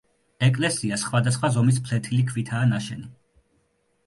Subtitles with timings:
[0.47, 3.07] ეკლესია სხვადასხვა ზომის ფლეთილი ქვითაა ნაშენი.